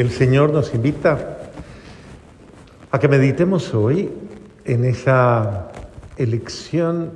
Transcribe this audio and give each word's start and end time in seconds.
El 0.00 0.10
Señor 0.10 0.50
nos 0.50 0.74
invita 0.74 1.36
a 2.90 2.98
que 2.98 3.06
meditemos 3.06 3.74
hoy 3.74 4.10
en 4.64 4.86
esa 4.86 5.72
elección 6.16 7.10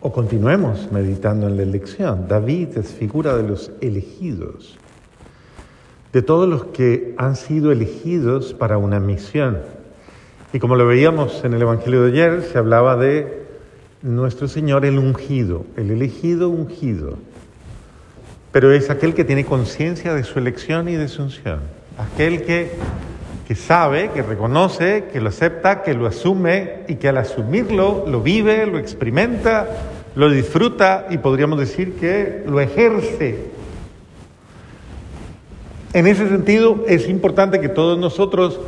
o 0.00 0.12
continuemos 0.12 0.90
meditando 0.90 1.46
en 1.46 1.58
la 1.58 1.62
elección. 1.62 2.26
David 2.26 2.76
es 2.76 2.88
figura 2.88 3.36
de 3.36 3.44
los 3.44 3.70
elegidos, 3.80 4.76
de 6.12 6.22
todos 6.22 6.48
los 6.48 6.64
que 6.64 7.14
han 7.18 7.36
sido 7.36 7.70
elegidos 7.70 8.52
para 8.52 8.76
una 8.78 8.98
misión. 8.98 9.58
Y 10.52 10.58
como 10.58 10.74
lo 10.74 10.88
veíamos 10.88 11.44
en 11.44 11.54
el 11.54 11.62
Evangelio 11.62 12.02
de 12.02 12.10
ayer, 12.10 12.42
se 12.42 12.58
hablaba 12.58 12.96
de 12.96 13.46
nuestro 14.02 14.48
Señor 14.48 14.84
el 14.84 14.98
ungido, 14.98 15.66
el 15.76 15.92
elegido 15.92 16.48
ungido. 16.48 17.16
Pero 18.52 18.70
es 18.72 18.90
aquel 18.90 19.14
que 19.14 19.24
tiene 19.24 19.46
conciencia 19.46 20.12
de 20.12 20.24
su 20.24 20.38
elección 20.38 20.88
y 20.88 20.94
de 20.94 21.08
su 21.08 21.22
unción. 21.22 21.60
Aquel 21.96 22.42
que, 22.42 22.72
que 23.48 23.54
sabe, 23.54 24.10
que 24.10 24.22
reconoce, 24.22 25.04
que 25.10 25.20
lo 25.20 25.30
acepta, 25.30 25.82
que 25.82 25.94
lo 25.94 26.06
asume 26.06 26.80
y 26.86 26.96
que 26.96 27.08
al 27.08 27.16
asumirlo 27.16 28.04
lo 28.06 28.20
vive, 28.20 28.66
lo 28.66 28.78
experimenta, 28.78 29.66
lo 30.14 30.30
disfruta 30.30 31.06
y 31.08 31.16
podríamos 31.16 31.58
decir 31.58 31.94
que 31.94 32.44
lo 32.46 32.60
ejerce. 32.60 33.50
En 35.94 36.06
ese 36.06 36.28
sentido 36.28 36.84
es 36.86 37.08
importante 37.08 37.58
que 37.60 37.70
todos 37.70 37.98
nosotros 37.98 38.60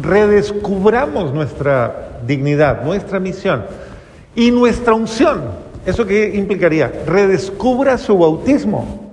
redescubramos 0.00 1.32
nuestra 1.32 2.20
dignidad, 2.26 2.84
nuestra 2.84 3.20
misión 3.20 3.64
y 4.34 4.50
nuestra 4.50 4.94
unción. 4.94 5.42
¿Eso 5.86 6.06
qué 6.06 6.32
implicaría? 6.34 6.92
Redescubra 7.06 7.98
su 7.98 8.18
bautismo. 8.18 9.07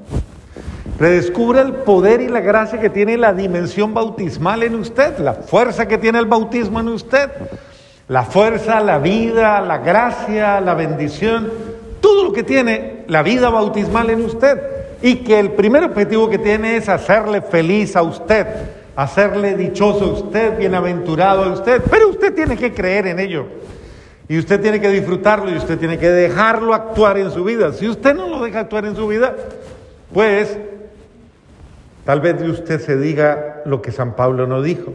Redescubra 0.98 1.62
el 1.62 1.73
poder 1.73 2.22
y 2.22 2.30
la 2.30 2.40
gracia 2.40 2.79
que 2.79 2.90
tiene 2.90 3.18
la 3.18 3.34
dimensión 3.34 3.93
bautismal 3.93 4.63
en 4.63 4.76
usted, 4.76 5.18
la 5.20 5.34
fuerza 5.34 5.87
que 5.87 5.98
tiene 5.98 6.20
el 6.20 6.26
bautismo 6.26 6.79
en 6.79 6.87
usted, 6.87 7.29
la 8.07 8.24
fuerza, 8.24 8.79
la 8.79 8.99
vida, 8.99 9.60
la 9.60 9.79
gracia, 9.79 10.62
la 10.62 10.74
bendición, 10.74 11.52
todo 11.99 12.24
lo 12.24 12.32
que 12.32 12.43
tiene 12.43 13.04
la 13.07 13.24
vida 13.24 13.49
bautismal 13.49 14.10
en 14.10 14.24
usted. 14.24 14.57
Y 15.02 15.18
que 15.18 15.37
el 15.37 15.52
primer 15.52 15.84
objetivo 15.84 16.29
que 16.29 16.37
tiene 16.37 16.77
es 16.77 16.87
hacerle 16.87 17.41
feliz 17.41 17.96
a 17.98 18.02
usted, 18.02 18.48
hacerle 18.96 19.57
dichoso 19.57 20.05
a 20.05 20.13
usted, 20.13 20.57
bienaventurado 20.57 21.43
a 21.43 21.52
usted. 21.52 21.82
Pero 21.90 22.09
usted 22.09 22.34
tiene 22.34 22.55
que 22.55 22.74
creer 22.74 23.07
en 23.07 23.20
ello. 23.20 23.48
Y 24.30 24.40
usted 24.40 24.62
tiene 24.62 24.80
que 24.80 24.90
disfrutarlo 24.90 25.52
y 25.52 25.57
usted 25.57 25.77
tiene 25.77 25.99
que 25.99 26.09
dejarlo 26.09 26.74
actuar 26.74 27.18
en 27.18 27.32
su 27.32 27.43
vida. 27.43 27.74
Si 27.74 27.87
usted 27.87 28.15
no 28.15 28.27
lo 28.27 28.41
deja 28.41 28.62
actuar 28.62 28.85
en 28.85 28.96
su 28.96 29.07
vida, 29.07 29.35
pues 30.13 30.57
tal 32.05 32.21
vez 32.21 32.39
de 32.39 32.49
usted 32.49 32.79
se 32.79 32.98
diga 32.98 33.61
lo 33.65 33.81
que 33.81 33.91
San 33.91 34.15
Pablo 34.15 34.48
no 34.48 34.61
dijo. 34.61 34.93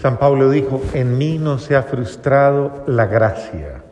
San 0.00 0.18
Pablo 0.18 0.50
dijo, 0.50 0.80
en 0.94 1.18
mí 1.18 1.38
no 1.38 1.58
se 1.58 1.74
ha 1.74 1.82
frustrado 1.82 2.84
la 2.86 3.06
gracia. 3.06 3.82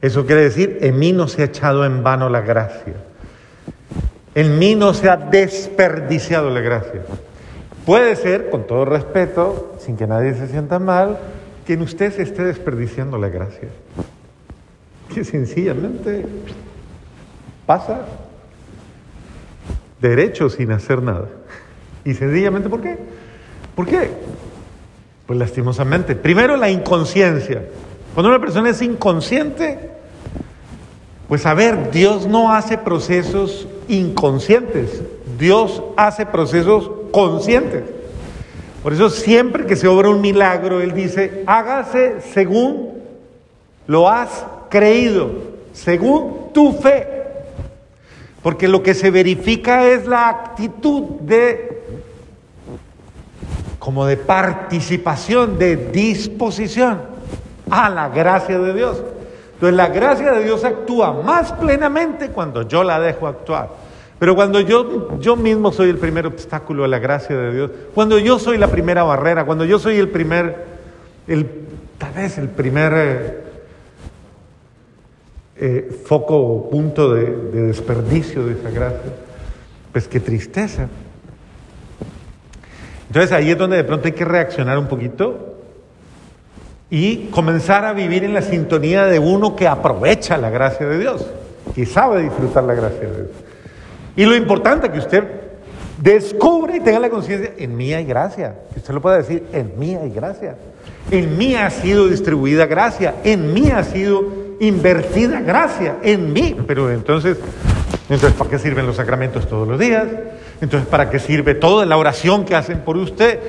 Eso 0.00 0.24
quiere 0.26 0.42
decir, 0.42 0.78
en 0.82 0.98
mí 0.98 1.12
no 1.12 1.26
se 1.26 1.42
ha 1.42 1.46
echado 1.46 1.84
en 1.84 2.04
vano 2.04 2.28
la 2.28 2.40
gracia. 2.40 2.94
En 4.36 4.58
mí 4.58 4.76
no 4.76 4.94
se 4.94 5.08
ha 5.08 5.16
desperdiciado 5.16 6.50
la 6.50 6.60
gracia. 6.60 7.02
Puede 7.84 8.14
ser, 8.14 8.50
con 8.50 8.66
todo 8.66 8.84
respeto, 8.84 9.74
sin 9.80 9.96
que 9.96 10.06
nadie 10.06 10.34
se 10.34 10.46
sienta 10.46 10.78
mal, 10.78 11.18
que 11.66 11.72
en 11.72 11.82
usted 11.82 12.12
se 12.12 12.22
esté 12.22 12.44
desperdiciando 12.44 13.18
la 13.18 13.28
gracia. 13.28 13.68
Que 15.12 15.24
sencillamente 15.24 16.26
pasa 17.64 18.02
derecho 20.00 20.48
sin 20.48 20.72
hacer 20.72 21.02
nada. 21.02 21.28
Y 22.04 22.14
sencillamente, 22.14 22.68
¿por 22.68 22.80
qué? 22.80 22.98
¿Por 23.74 23.86
qué? 23.86 24.10
Pues 25.26 25.38
lastimosamente. 25.38 26.14
Primero, 26.14 26.56
la 26.56 26.70
inconsciencia. 26.70 27.64
Cuando 28.14 28.30
una 28.30 28.40
persona 28.40 28.70
es 28.70 28.80
inconsciente, 28.80 29.90
pues 31.28 31.44
a 31.44 31.54
ver, 31.54 31.90
Dios 31.90 32.26
no 32.26 32.52
hace 32.52 32.78
procesos 32.78 33.66
inconscientes, 33.88 35.02
Dios 35.38 35.82
hace 35.96 36.24
procesos 36.24 36.90
conscientes. 37.10 37.82
Por 38.82 38.92
eso 38.92 39.10
siempre 39.10 39.66
que 39.66 39.74
se 39.74 39.88
obra 39.88 40.08
un 40.08 40.20
milagro, 40.20 40.80
Él 40.80 40.94
dice, 40.94 41.42
hágase 41.46 42.20
según 42.32 43.02
lo 43.86 44.08
has 44.08 44.44
creído, 44.68 45.30
según 45.72 46.52
tu 46.52 46.72
fe. 46.72 47.15
Porque 48.46 48.68
lo 48.68 48.80
que 48.80 48.94
se 48.94 49.10
verifica 49.10 49.88
es 49.88 50.06
la 50.06 50.28
actitud 50.28 51.02
de, 51.18 51.82
como 53.80 54.06
de 54.06 54.16
participación, 54.16 55.58
de 55.58 55.74
disposición 55.74 57.00
a 57.68 57.90
la 57.90 58.08
gracia 58.08 58.56
de 58.60 58.72
Dios. 58.72 59.02
Entonces 59.54 59.76
la 59.76 59.88
gracia 59.88 60.30
de 60.30 60.44
Dios 60.44 60.62
actúa 60.62 61.12
más 61.24 61.54
plenamente 61.54 62.28
cuando 62.28 62.62
yo 62.62 62.84
la 62.84 63.00
dejo 63.00 63.26
actuar. 63.26 63.68
Pero 64.20 64.36
cuando 64.36 64.60
yo, 64.60 65.18
yo 65.18 65.34
mismo 65.34 65.72
soy 65.72 65.90
el 65.90 65.98
primer 65.98 66.28
obstáculo 66.28 66.84
a 66.84 66.88
la 66.88 67.00
gracia 67.00 67.36
de 67.36 67.52
Dios, 67.52 67.70
cuando 67.96 68.16
yo 68.16 68.38
soy 68.38 68.58
la 68.58 68.68
primera 68.68 69.02
barrera, 69.02 69.44
cuando 69.44 69.64
yo 69.64 69.80
soy 69.80 69.96
el 69.96 70.08
primer, 70.08 70.66
el, 71.26 71.50
tal 71.98 72.12
vez 72.12 72.38
el 72.38 72.48
primer 72.48 73.45
eh, 75.58 76.00
foco 76.04 76.36
o 76.36 76.70
punto 76.70 77.14
de, 77.14 77.24
de 77.26 77.62
desperdicio 77.62 78.44
de 78.44 78.52
esa 78.52 78.70
gracia, 78.70 79.12
pues 79.92 80.08
qué 80.08 80.20
tristeza. 80.20 80.88
Entonces 83.08 83.32
ahí 83.32 83.50
es 83.50 83.58
donde 83.58 83.76
de 83.76 83.84
pronto 83.84 84.06
hay 84.06 84.12
que 84.12 84.24
reaccionar 84.24 84.78
un 84.78 84.88
poquito 84.88 85.54
y 86.90 87.28
comenzar 87.28 87.84
a 87.84 87.92
vivir 87.92 88.24
en 88.24 88.34
la 88.34 88.42
sintonía 88.42 89.06
de 89.06 89.18
uno 89.18 89.56
que 89.56 89.66
aprovecha 89.66 90.36
la 90.36 90.50
gracia 90.50 90.86
de 90.86 90.98
Dios, 90.98 91.26
que 91.74 91.86
sabe 91.86 92.22
disfrutar 92.22 92.64
la 92.64 92.74
gracia 92.74 93.00
de 93.00 93.16
Dios. 93.16 93.28
Y 94.16 94.24
lo 94.24 94.36
importante 94.36 94.90
que 94.90 94.98
usted 94.98 95.24
descubre 95.98 96.76
y 96.76 96.80
tenga 96.80 97.00
la 97.00 97.10
conciencia, 97.10 97.52
en 97.58 97.76
mí 97.76 97.92
hay 97.92 98.04
gracia. 98.04 98.54
Que 98.72 98.80
usted 98.80 98.94
lo 98.94 99.02
pueda 99.02 99.18
decir, 99.18 99.44
en 99.52 99.78
mí 99.78 99.94
hay 99.94 100.10
gracia. 100.10 100.56
En 101.10 101.36
mí 101.36 101.54
ha 101.54 101.70
sido 101.70 102.08
distribuida 102.08 102.66
gracia. 102.66 103.14
En 103.24 103.52
mí 103.52 103.70
ha 103.70 103.82
sido 103.84 104.45
invertida 104.60 105.40
gracia. 105.40 105.96
En 106.02 106.32
mí. 106.32 106.56
Pero 106.66 106.90
entonces, 106.90 107.38
entonces 108.08 108.32
¿para 108.38 108.50
qué 108.50 108.58
sirven 108.58 108.86
los 108.86 108.96
sacramentos 108.96 109.48
todos 109.48 109.66
los 109.66 109.78
días? 109.78 110.06
Entonces, 110.60 110.88
¿para 110.88 111.10
qué 111.10 111.18
sirve 111.18 111.54
toda 111.54 111.84
la 111.84 111.96
oración 111.96 112.44
que 112.44 112.54
hacen 112.54 112.80
por 112.80 112.96
usted? 112.96 113.40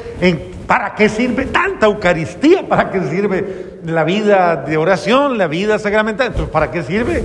¿Para 0.68 0.94
qué 0.96 1.08
sirve 1.08 1.46
tanta 1.46 1.86
Eucaristía? 1.86 2.68
¿Para 2.68 2.92
qué 2.92 3.02
sirve 3.02 3.80
la 3.86 4.04
vida 4.04 4.58
de 4.58 4.76
oración, 4.78 5.38
la 5.38 5.48
vida 5.48 5.80
sacramental? 5.80 6.28
Entonces, 6.28 6.52
¿para 6.52 6.70
qué 6.72 6.84
sirve? 6.84 7.24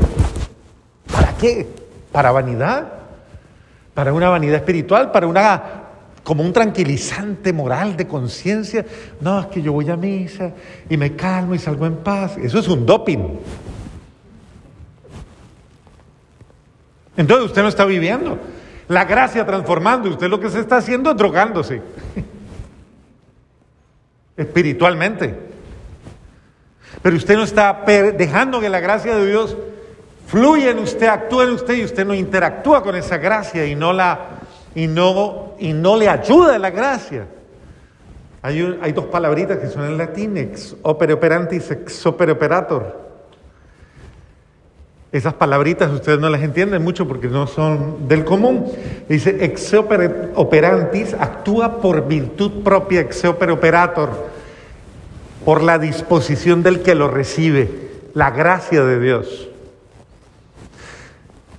¿Para 1.13 1.33
qué? 1.37 1.67
¿Para 2.13 2.31
vanidad? 2.31 3.03
para 3.95 4.13
una 4.13 4.29
vanidad 4.29 4.57
espiritual, 4.57 5.11
para 5.11 5.27
una 5.27 5.82
como 6.25 6.43
un 6.43 6.53
tranquilizante 6.53 7.53
moral 7.53 7.97
de 7.97 8.07
conciencia. 8.07 8.85
No, 9.21 9.41
es 9.41 9.47
que 9.47 9.63
yo 9.63 9.73
voy 9.73 9.91
a 9.91 9.97
misa 9.97 10.53
y 10.89 10.97
me 10.97 11.17
calmo 11.17 11.55
y 11.55 11.59
salgo 11.59 11.87
en 11.87 11.97
paz. 11.97 12.37
Eso 12.39 12.59
es 12.59 12.69
un 12.69 12.87
doping. 12.87 13.39
Entonces 17.17 17.47
usted 17.47 17.63
no 17.63 17.69
está 17.69 17.85
viviendo 17.85 18.39
la 18.89 19.05
gracia 19.05 19.45
transformando. 19.45 20.11
Usted 20.11 20.29
lo 20.29 20.41
que 20.41 20.51
se 20.51 20.61
está 20.61 20.77
haciendo 20.77 21.11
es 21.11 21.17
drogándose. 21.17 21.83
Espiritualmente. 24.37 25.53
Pero 27.03 27.17
usted 27.17 27.37
no 27.37 27.43
está 27.43 27.83
dejando 27.85 28.61
que 28.61 28.69
la 28.69 28.81
gracia 28.81 29.17
de 29.17 29.27
Dios 29.27 29.57
fluye 30.27 30.71
en 30.71 30.79
usted, 30.79 31.09
actúa 31.09 31.45
en 31.45 31.51
usted 31.51 31.75
y 31.75 31.85
usted 31.85 32.07
no 32.07 32.15
interactúa 32.15 32.83
con 32.83 32.95
esa 32.95 33.19
gracia 33.19 33.67
y 33.67 33.75
no, 33.75 33.93
la, 33.93 34.42
y 34.75 34.87
no, 34.87 35.55
y 35.59 35.73
no 35.73 35.97
le 35.97 36.09
ayuda 36.09 36.59
la 36.59 36.71
gracia. 36.71 37.27
Hay, 38.43 38.93
dos 38.93 39.05
palabritas 39.07 39.59
que 39.59 39.69
son 39.69 39.85
en 39.85 39.97
latín, 39.97 40.37
ex 40.37 40.75
opere 40.83 41.13
operantis, 41.13 41.71
ex 41.71 42.05
opere 42.07 42.33
operator. 42.33 43.01
Esas 45.13 45.35
palabritas 45.35 45.93
ustedes 45.93 46.19
no 46.19 46.29
las 46.29 46.43
entienden 46.43 46.83
mucho 46.83 47.07
porque 47.07 47.29
no 47.29 47.47
son 47.47 48.09
del 48.09 48.25
común. 48.25 48.67
Dice 49.09 49.45
ex 49.45 49.73
opere 49.75 50.31
operantis, 50.35 51.15
actúa 51.15 51.81
por 51.81 52.09
virtud 52.09 52.65
propia, 52.65 53.01
ex 53.01 53.25
opere 53.27 53.53
operator, 53.53 54.11
por 55.45 55.63
la 55.63 55.79
disposición 55.79 56.65
del 56.65 56.83
que 56.83 56.97
lo 56.97 57.07
recibe, 57.07 57.71
la 58.15 58.31
gracia 58.33 58.83
de 58.83 58.99
Dios. 58.99 59.49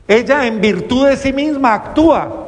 Ella 0.06 0.48
en 0.48 0.60
virtud 0.60 1.08
de 1.08 1.16
sí 1.16 1.32
misma 1.32 1.76
actúa. 1.76 2.43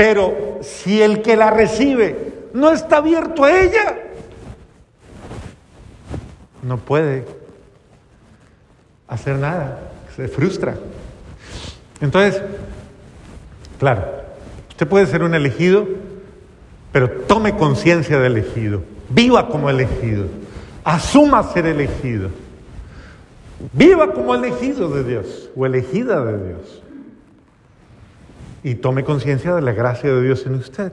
Pero 0.00 0.60
si 0.62 1.02
el 1.02 1.20
que 1.20 1.36
la 1.36 1.50
recibe 1.50 2.46
no 2.54 2.72
está 2.72 2.96
abierto 2.96 3.44
a 3.44 3.60
ella, 3.60 3.98
no 6.62 6.78
puede 6.78 7.26
hacer 9.06 9.36
nada, 9.36 9.90
se 10.16 10.26
frustra. 10.26 10.74
Entonces, 12.00 12.40
claro, 13.78 14.20
Usted 14.80 14.88
puede 14.88 15.06
ser 15.06 15.22
un 15.22 15.34
elegido, 15.34 15.86
pero 16.92 17.10
tome 17.10 17.54
conciencia 17.54 18.18
de 18.18 18.28
elegido. 18.28 18.82
Viva 19.10 19.48
como 19.48 19.68
elegido. 19.68 20.24
Asuma 20.82 21.42
ser 21.42 21.66
elegido. 21.66 22.30
Viva 23.74 24.14
como 24.14 24.34
elegido 24.34 24.88
de 24.88 25.04
Dios 25.04 25.50
o 25.54 25.66
elegida 25.66 26.24
de 26.24 26.48
Dios. 26.48 26.82
Y 28.62 28.74
tome 28.76 29.04
conciencia 29.04 29.54
de 29.54 29.62
la 29.62 29.72
gracia 29.72 30.12
de 30.12 30.22
Dios 30.22 30.44
en 30.46 30.54
usted. 30.54 30.92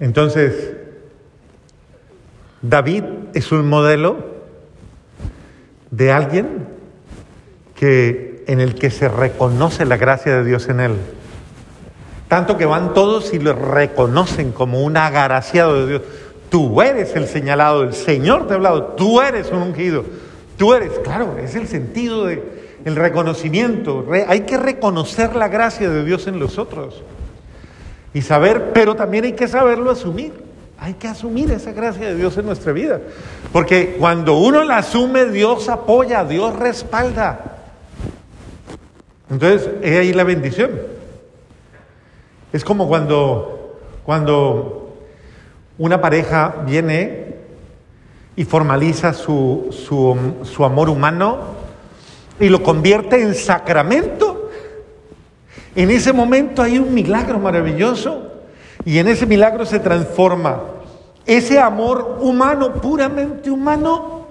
Entonces, 0.00 0.72
David 2.60 3.04
es 3.34 3.52
un 3.52 3.68
modelo 3.68 4.18
de 5.90 6.10
alguien 6.10 6.66
que, 7.74 8.44
en 8.46 8.60
el 8.60 8.74
que 8.74 8.90
se 8.90 9.08
reconoce 9.08 9.84
la 9.84 9.96
gracia 9.96 10.36
de 10.36 10.44
Dios 10.44 10.68
en 10.68 10.80
él. 10.80 10.92
Tanto 12.28 12.56
que 12.56 12.64
van 12.64 12.94
todos 12.94 13.34
y 13.34 13.38
lo 13.38 13.52
reconocen 13.52 14.52
como 14.52 14.82
un 14.82 14.96
agraciado 14.96 15.80
de 15.80 15.86
Dios. 15.86 16.02
Tú 16.48 16.80
eres 16.80 17.14
el 17.14 17.26
señalado, 17.26 17.82
el 17.82 17.94
Señor 17.94 18.46
te 18.46 18.54
ha 18.54 18.56
hablado, 18.56 18.94
tú 18.96 19.20
eres 19.20 19.50
un 19.50 19.58
ungido, 19.58 20.04
tú 20.56 20.74
eres, 20.74 20.92
claro, 21.00 21.36
es 21.38 21.54
el 21.54 21.66
sentido 21.66 22.26
del 22.26 22.42
el 22.84 22.96
reconocimiento. 22.96 24.06
hay 24.26 24.40
que 24.40 24.56
reconocer 24.56 25.36
la 25.36 25.48
gracia 25.48 25.88
de 25.88 26.04
Dios 26.04 26.26
en 26.26 26.38
los 26.38 26.58
otros 26.58 27.02
y 28.14 28.22
saber, 28.22 28.72
pero 28.72 28.94
también 28.94 29.24
hay 29.24 29.32
que 29.32 29.48
saberlo 29.48 29.90
asumir. 29.90 30.32
Hay 30.78 30.94
que 30.94 31.06
asumir 31.06 31.50
esa 31.52 31.70
gracia 31.70 32.08
de 32.08 32.16
Dios 32.16 32.36
en 32.36 32.46
nuestra 32.46 32.72
vida. 32.72 33.00
Porque 33.52 33.96
cuando 34.00 34.36
uno 34.38 34.64
la 34.64 34.78
asume, 34.78 35.26
Dios 35.26 35.68
apoya, 35.68 36.24
Dios 36.24 36.58
respalda. 36.58 37.58
Entonces, 39.30 39.70
es 39.80 39.98
ahí 39.98 40.12
la 40.12 40.24
bendición. 40.24 40.72
Es 42.52 42.64
como 42.64 42.88
cuando, 42.88 43.78
cuando 44.04 44.98
una 45.78 46.00
pareja 46.00 46.56
viene 46.66 47.36
y 48.36 48.44
formaliza 48.44 49.14
su, 49.14 49.68
su, 50.42 50.64
amor 50.64 50.90
humano 50.90 51.61
y 52.40 52.48
lo 52.48 52.62
convierte 52.62 53.20
en 53.20 53.34
sacramento, 53.34 54.50
en 55.74 55.90
ese 55.90 56.12
momento 56.12 56.62
hay 56.62 56.78
un 56.78 56.92
milagro 56.92 57.38
maravilloso 57.38 58.30
y 58.84 58.98
en 58.98 59.08
ese 59.08 59.26
milagro 59.26 59.64
se 59.64 59.78
transforma 59.78 60.60
ese 61.24 61.58
amor 61.58 62.18
humano, 62.20 62.72
puramente 62.74 63.50
humano, 63.50 64.26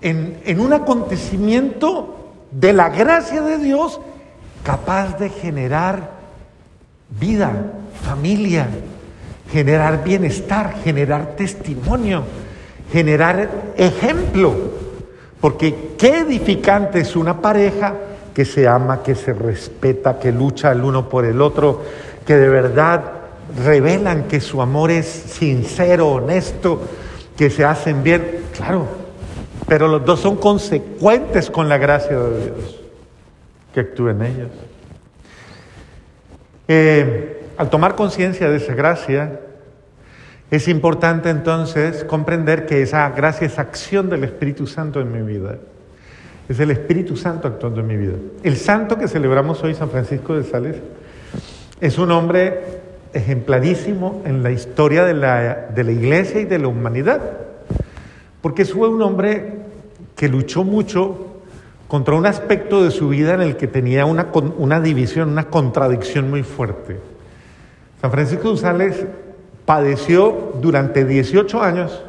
en, 0.00 0.40
en, 0.44 0.60
un 0.60 0.72
acontecimiento 0.72 2.16
de 2.50 2.72
la 2.72 2.88
gracia 2.88 3.42
de 3.42 3.58
Dios 3.58 4.00
capaz 4.62 5.18
de 5.18 5.28
generar 5.28 6.10
vida, 7.20 7.72
familia, 8.02 8.68
generar 9.52 10.04
bienestar, 10.04 10.76
generar 10.84 11.36
testimonio, 11.36 12.24
generar 12.92 13.50
ejemplo. 13.76 14.54
Porque 15.40 15.94
qué 15.96 16.20
edificante 16.20 17.00
es 17.00 17.14
una 17.16 17.40
pareja 17.40 17.94
que 18.34 18.44
se 18.44 18.66
ama, 18.66 19.02
que 19.02 19.14
se 19.14 19.32
respeta, 19.32 20.18
que 20.18 20.32
lucha 20.32 20.72
el 20.72 20.82
uno 20.82 21.08
por 21.08 21.24
el 21.24 21.40
otro, 21.40 21.82
que 22.26 22.36
de 22.36 22.48
verdad 22.48 23.02
revelan 23.64 24.24
que 24.24 24.40
su 24.40 24.60
amor 24.60 24.90
es 24.90 25.06
sincero, 25.06 26.08
honesto, 26.08 26.80
que 27.36 27.50
se 27.50 27.64
hacen 27.64 28.02
bien. 28.02 28.42
Claro, 28.56 28.86
pero 29.66 29.88
los 29.88 30.04
dos 30.04 30.20
son 30.20 30.36
consecuentes 30.36 31.50
con 31.50 31.68
la 31.68 31.78
gracia 31.78 32.18
de 32.18 32.44
Dios 32.44 32.80
que 33.72 33.80
actúa 33.80 34.10
en 34.12 34.22
ellos. 34.22 34.50
Eh, 36.66 37.46
al 37.56 37.70
tomar 37.70 37.94
conciencia 37.94 38.48
de 38.50 38.56
esa 38.56 38.74
gracia, 38.74 39.40
es 40.50 40.66
importante 40.68 41.28
entonces 41.28 42.04
comprender 42.04 42.64
que 42.64 42.82
esa 42.82 43.08
gracia 43.10 43.46
es 43.46 43.58
acción 43.58 44.08
del 44.08 44.24
Espíritu 44.24 44.66
Santo 44.66 45.00
en 45.00 45.12
mi 45.12 45.20
vida. 45.20 45.56
Es 46.48 46.58
el 46.60 46.70
Espíritu 46.70 47.16
Santo 47.16 47.48
actuando 47.48 47.80
en 47.80 47.86
mi 47.86 47.96
vida. 47.98 48.14
El 48.42 48.56
santo 48.56 48.96
que 48.96 49.08
celebramos 49.08 49.62
hoy, 49.62 49.74
San 49.74 49.90
Francisco 49.90 50.34
de 50.34 50.44
Sales, 50.44 50.76
es 51.80 51.98
un 51.98 52.10
hombre 52.12 52.60
ejemplarísimo 53.12 54.22
en 54.24 54.42
la 54.42 54.50
historia 54.50 55.04
de 55.04 55.12
la, 55.12 55.68
de 55.74 55.84
la 55.84 55.92
iglesia 55.92 56.40
y 56.40 56.46
de 56.46 56.58
la 56.58 56.68
humanidad, 56.68 57.20
porque 58.40 58.64
fue 58.64 58.88
un 58.88 59.02
hombre 59.02 59.52
que 60.16 60.28
luchó 60.28 60.64
mucho 60.64 61.26
contra 61.88 62.14
un 62.14 62.24
aspecto 62.24 62.82
de 62.82 62.90
su 62.90 63.10
vida 63.10 63.34
en 63.34 63.42
el 63.42 63.56
que 63.56 63.66
tenía 63.66 64.06
una, 64.06 64.28
una 64.56 64.80
división, 64.80 65.28
una 65.28 65.48
contradicción 65.48 66.30
muy 66.30 66.42
fuerte. 66.42 66.96
San 68.00 68.10
Francisco 68.10 68.52
de 68.52 68.56
Sales 68.56 69.06
padeció 69.68 70.54
durante 70.62 71.04
18 71.04 71.62
años 71.62 72.02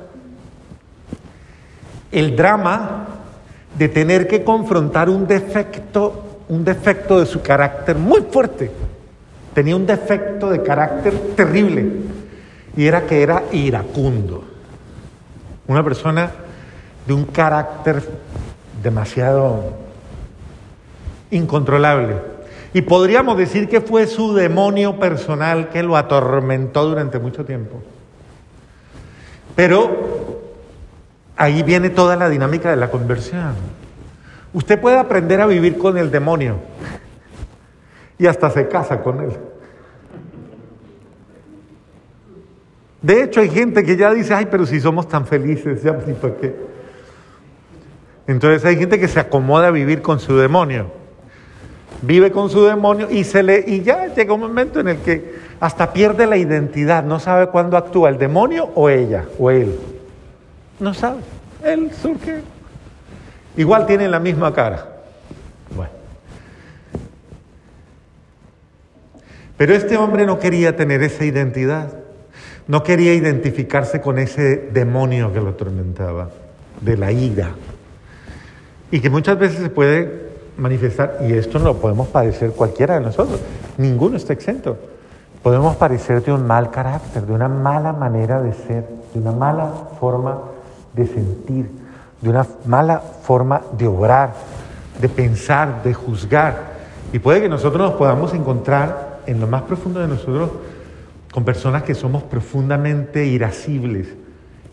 el 2.09 2.33
drama 2.37 3.05
de 3.77 3.89
tener 3.89 4.29
que 4.29 4.45
confrontar 4.45 5.09
un 5.09 5.27
defecto, 5.27 6.37
un 6.47 6.63
defecto 6.63 7.19
de 7.19 7.25
su 7.25 7.41
carácter 7.41 7.97
muy 7.97 8.21
fuerte. 8.21 8.71
Tenía 9.53 9.75
un 9.75 9.85
defecto 9.85 10.49
de 10.49 10.63
carácter 10.63 11.13
terrible 11.35 11.91
y 12.77 12.85
era 12.85 13.05
que 13.05 13.21
era 13.21 13.43
iracundo. 13.51 14.41
Una 15.67 15.83
persona 15.83 16.31
de 17.05 17.11
un 17.11 17.25
carácter 17.25 18.01
demasiado 18.81 19.73
incontrolable. 21.29 22.38
Y 22.73 22.81
podríamos 22.83 23.37
decir 23.37 23.67
que 23.67 23.81
fue 23.81 24.05
su 24.05 24.33
demonio 24.33 24.99
personal 24.99 25.69
que 25.69 25.81
lo 25.81 25.97
atormentó 25.97 26.87
durante 26.87 27.17
mucho 27.17 27.43
tiempo. 27.43 27.81
Pero 29.55 30.41
ahí 31.35 31.63
viene 31.63 31.89
toda 31.89 32.15
la 32.15 32.29
dinámica 32.29 32.69
de 32.69 32.75
la 32.75 32.91
conversión. 32.91 33.55
Usted 34.53 34.79
puede 34.79 34.97
aprender 34.97 35.41
a 35.41 35.47
vivir 35.47 35.77
con 35.77 35.97
el 35.97 36.11
demonio 36.11 36.57
y 38.17 38.27
hasta 38.27 38.49
se 38.51 38.67
casa 38.67 39.01
con 39.01 39.21
él. 39.21 39.31
De 43.01 43.23
hecho, 43.23 43.39
hay 43.39 43.49
gente 43.49 43.83
que 43.83 43.95
ya 43.95 44.13
dice, 44.13 44.33
ay, 44.33 44.47
pero 44.51 44.65
si 44.65 44.79
somos 44.79 45.07
tan 45.07 45.25
felices, 45.25 45.81
ya 45.81 45.93
ni 46.05 46.13
para 46.13 46.35
qué. 46.35 46.55
Entonces 48.27 48.63
hay 48.65 48.77
gente 48.77 48.99
que 48.99 49.07
se 49.07 49.19
acomoda 49.19 49.67
a 49.67 49.71
vivir 49.71 50.01
con 50.01 50.19
su 50.19 50.37
demonio 50.37 50.98
vive 52.01 52.31
con 52.31 52.49
su 52.49 52.63
demonio 52.63 53.09
y, 53.09 53.23
se 53.23 53.43
le, 53.43 53.63
y 53.67 53.81
ya 53.81 54.13
llega 54.13 54.33
un 54.33 54.41
momento 54.41 54.79
en 54.79 54.89
el 54.89 54.97
que 54.97 55.39
hasta 55.59 55.91
pierde 55.91 56.25
la 56.25 56.37
identidad, 56.37 57.03
no 57.03 57.19
sabe 57.19 57.47
cuándo 57.47 57.77
actúa 57.77 58.09
el 58.09 58.17
demonio 58.17 58.69
o 58.75 58.89
ella 58.89 59.25
o 59.37 59.51
él. 59.51 59.77
No 60.79 60.93
sabe, 60.93 61.19
él 61.63 61.91
surge. 62.01 62.41
Igual 63.57 63.85
tiene 63.85 64.07
la 64.07 64.19
misma 64.19 64.53
cara. 64.53 64.87
Bueno. 65.75 65.91
Pero 69.57 69.75
este 69.75 69.97
hombre 69.97 70.25
no 70.25 70.39
quería 70.39 70.77
tener 70.77 71.03
esa 71.03 71.25
identidad, 71.25 71.91
no 72.67 72.83
quería 72.83 73.13
identificarse 73.13 73.99
con 73.99 74.17
ese 74.17 74.69
demonio 74.71 75.33
que 75.33 75.41
lo 75.41 75.49
atormentaba, 75.49 76.29
de 76.79 76.95
la 76.95 77.11
ira, 77.11 77.51
y 78.89 79.01
que 79.01 79.09
muchas 79.09 79.37
veces 79.37 79.59
se 79.59 79.69
puede 79.69 80.28
manifestar, 80.59 81.19
y 81.27 81.33
esto 81.33 81.59
no 81.59 81.65
lo 81.65 81.77
podemos 81.77 82.07
padecer 82.09 82.51
cualquiera 82.51 82.95
de 82.95 83.01
nosotros, 83.01 83.39
ninguno 83.77 84.17
está 84.17 84.33
exento. 84.33 84.77
Podemos 85.41 85.77
padecer 85.77 86.21
de 86.23 86.33
un 86.33 86.45
mal 86.45 86.69
carácter, 86.69 87.25
de 87.25 87.33
una 87.33 87.47
mala 87.47 87.93
manera 87.93 88.41
de 88.41 88.53
ser, 88.53 88.87
de 89.13 89.19
una 89.19 89.31
mala 89.31 89.71
forma 89.99 90.39
de 90.93 91.07
sentir, 91.07 91.69
de 92.21 92.29
una 92.29 92.45
mala 92.65 92.99
forma 92.99 93.61
de 93.77 93.87
obrar, 93.87 94.33
de 94.99 95.07
pensar, 95.07 95.81
de 95.81 95.93
juzgar. 95.93 96.79
Y 97.13 97.19
puede 97.19 97.41
que 97.41 97.49
nosotros 97.49 97.89
nos 97.89 97.97
podamos 97.97 98.33
encontrar 98.33 99.19
en 99.25 99.39
lo 99.39 99.47
más 99.47 99.61
profundo 99.63 100.01
de 100.01 100.07
nosotros 100.07 100.49
con 101.31 101.45
personas 101.45 101.83
que 101.83 101.95
somos 101.95 102.23
profundamente 102.23 103.25
irascibles 103.25 104.07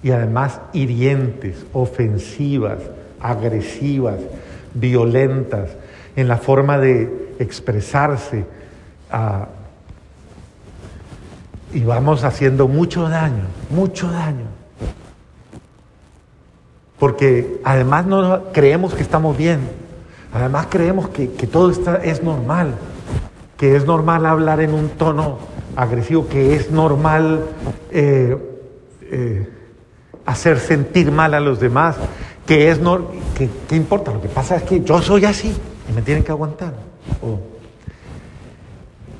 y 0.02 0.10
además 0.10 0.60
hirientes, 0.72 1.64
ofensivas, 1.72 2.78
agresivas, 3.20 4.16
violentas, 4.80 5.70
en 6.14 6.28
la 6.28 6.38
forma 6.38 6.78
de 6.78 7.34
expresarse. 7.38 8.44
Y 11.72 11.80
vamos 11.80 12.24
haciendo 12.24 12.68
mucho 12.68 13.08
daño, 13.08 13.44
mucho 13.70 14.10
daño. 14.10 14.46
Porque 16.98 17.60
además 17.64 18.06
no 18.06 18.44
creemos 18.52 18.94
que 18.94 19.02
estamos 19.02 19.36
bien, 19.36 19.60
además 20.32 20.68
creemos 20.70 21.08
que, 21.10 21.26
todo 21.46 21.70
está, 21.70 21.96
es 21.96 22.22
normal, 22.22 22.74
que 23.58 23.76
es 23.76 23.84
normal 23.84 24.24
hablar 24.24 24.60
en 24.60 24.72
un 24.72 24.88
tono 24.90 25.38
agresivo, 25.76 26.26
que 26.26 26.56
es 26.56 26.70
normal 26.70 27.44
eh, 27.90 28.36
eh, 29.02 29.48
hacer 30.24 30.58
sentir 30.58 31.12
mal 31.12 31.34
a 31.34 31.40
los 31.40 31.60
demás, 31.60 31.96
que 32.46 32.70
es 32.70 32.80
no, 32.80 33.10
que, 33.36 33.48
¿qué 33.68 33.76
importa? 33.76 34.12
Lo 34.12 34.22
que 34.22 34.28
pasa 34.28 34.56
es 34.56 34.62
que 34.62 34.80
yo 34.80 35.02
soy 35.02 35.24
así 35.24 35.54
y 35.88 35.92
me 35.92 36.02
tienen 36.02 36.22
que 36.22 36.32
aguantar. 36.32 36.74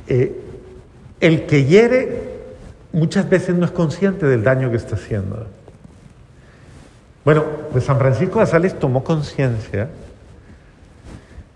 eh, 0.09 0.41
el 1.21 1.47
que 1.47 1.65
hiere 1.65 2.37
muchas 2.93 3.29
veces 3.29 3.55
no 3.55 3.65
es 3.65 3.73
consciente 3.73 4.27
del 4.27 4.43
daño 4.43 4.71
que 4.71 4.77
está 4.77 4.95
haciendo. 4.95 5.47
Bueno, 7.25 7.45
pues 7.73 7.85
San 7.85 7.99
Francisco 7.99 8.39
de 8.41 8.47
Sales 8.47 8.79
tomó 8.79 9.03
conciencia 9.03 9.89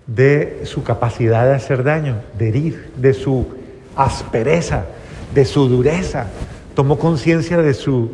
de 0.07 0.63
su 0.65 0.83
capacidad 0.83 1.47
de 1.47 1.55
hacer 1.55 1.85
daño, 1.85 2.17
de 2.37 2.49
herir, 2.49 2.91
de 2.97 3.15
su 3.15 3.47
aspereza, 3.95 4.87
de 5.33 5.45
su 5.45 5.69
dureza. 5.69 6.27
Tomó 6.75 6.99
conciencia 6.99 7.59
de 7.59 7.75
su 7.75 8.11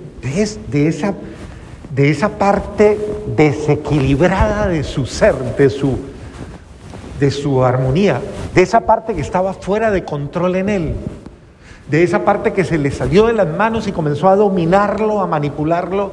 de, 0.71 0.89
esa 0.89 1.15
de 1.97 2.11
esa 2.11 2.29
parte 2.29 2.99
desequilibrada 3.35 4.69
de 4.69 4.85
su 4.85 5.07
ser, 5.07 5.35
de 5.57 5.71
su 5.71 5.99
de 7.19 7.31
su 7.31 7.65
armonía, 7.65 8.21
de 8.55 8.61
esa 8.61 8.83
parte 8.83 9.15
que 9.15 9.23
estaba 9.23 9.55
fuera 9.55 9.91
de 9.91 10.05
control 10.05 10.57
en 10.57 10.69
él, 10.69 10.95
de 11.91 12.03
esa 12.03 12.26
parte 12.26 12.53
que 12.53 12.65
se 12.65 12.76
le 12.76 12.91
salió 12.91 13.29
de 13.29 13.33
las 13.33 13.49
manos 13.49 13.88
y 13.88 13.93
comenzó 13.93 14.29
a 14.29 14.37
dominarlo, 14.37 15.23
a 15.23 15.26
manipularlo 15.26 16.12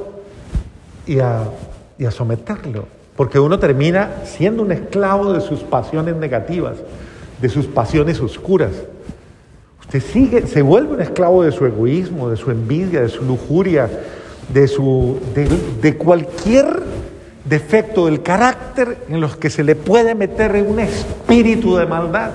y 1.05 1.19
a, 1.19 1.43
y 1.97 2.05
a 2.05 2.11
someterlo. 2.11 2.85
Porque 3.17 3.37
uno 3.37 3.59
termina 3.59 4.21
siendo 4.23 4.63
un 4.63 4.71
esclavo 4.71 5.33
de 5.33 5.41
sus 5.41 5.59
pasiones 5.59 6.15
negativas, 6.15 6.77
de 7.41 7.49
sus 7.49 7.65
pasiones 7.65 8.21
oscuras. 8.21 8.71
Usted 9.81 10.01
sigue, 10.01 10.47
se 10.47 10.61
vuelve 10.61 10.93
un 10.93 11.01
esclavo 11.01 11.43
de 11.43 11.51
su 11.51 11.65
egoísmo, 11.65 12.29
de 12.29 12.37
su 12.37 12.51
envidia, 12.51 13.01
de 13.01 13.09
su 13.09 13.23
lujuria, 13.23 13.89
de, 14.53 14.67
su, 14.67 15.19
de, 15.81 15.97
cualquier 15.97 16.83
defecto 17.43 18.05
del 18.05 18.21
carácter 18.21 19.05
en 19.09 19.19
los 19.19 19.35
que 19.35 19.49
se 19.49 19.63
le 19.63 19.75
puede 19.75 20.15
meter 20.15 20.51
un 20.63 20.79
espíritu 20.79 21.75
de 21.75 21.85
maldad 21.85 22.31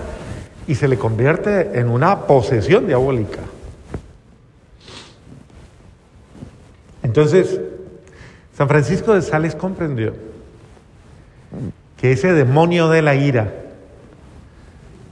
y 0.66 0.74
se 0.74 0.88
le 0.88 0.98
convierte 0.98 1.78
en 1.78 1.88
una 1.88 2.26
posesión 2.26 2.86
diabólica. 2.86 3.40
Entonces, 7.02 7.60
San 8.56 8.68
Francisco 8.68 9.14
de 9.14 9.22
Sales 9.22 9.54
comprendió 9.54 10.14
que 11.96 12.12
ese 12.12 12.32
demonio 12.32 12.88
de 12.88 13.02
la 13.02 13.14
ira 13.14 13.54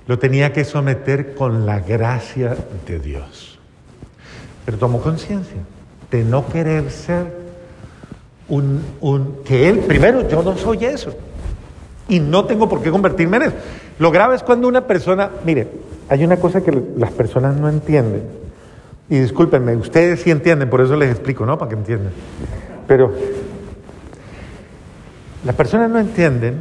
lo 0.07 0.19
tenía 0.19 0.53
que 0.53 0.65
someter 0.65 1.35
con 1.35 1.67
la 1.67 1.81
gracia 1.81 2.57
de 2.87 2.99
Dios. 2.99 3.59
Pero 4.65 4.79
tomó 4.79 5.01
conciencia 5.01 5.63
de 6.11 6.25
no 6.25 6.47
querer 6.47 6.91
ser 6.91 7.27
un, 8.49 8.83
un, 9.01 9.43
que 9.45 9.69
él, 9.69 9.81
primero, 9.81 10.29
yo 10.29 10.43
no 10.43 10.57
soy 10.57 10.85
eso. 10.85 11.15
Y 12.09 12.21
no 12.21 12.45
tengo 12.45 12.69
por 12.69 12.83
qué 12.83 12.91
convertirme 12.91 13.39
en 13.39 13.43
eso. 13.45 13.55
Lo 13.99 14.11
grave 14.11 14.37
es 14.37 14.43
cuando 14.43 14.69
una 14.69 14.87
persona, 14.87 15.31
mire, 15.45 15.69
hay 16.09 16.25
una 16.25 16.37
cosa 16.37 16.63
que 16.63 16.83
las 16.97 17.11
personas 17.11 17.57
no 17.57 17.69
entienden. 17.69 18.23
Y 19.09 19.19
discúlpenme, 19.19 19.77
ustedes 19.77 20.21
sí 20.21 20.31
entienden, 20.31 20.69
por 20.69 20.81
eso 20.81 20.97
les 20.97 21.11
explico, 21.11 21.47
¿no? 21.47 21.59
Para 21.59 21.69
que 21.69 21.77
entiendan. 21.77 22.13
Pero 22.87 23.13
las 25.45 25.55
personas 25.55 25.91
no 25.91 25.99
entienden 25.99 26.57